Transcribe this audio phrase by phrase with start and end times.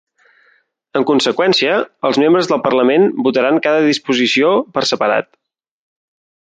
[0.99, 1.75] En conseqüència,
[2.09, 5.35] els membres del parlament votaran cada disposició per separat.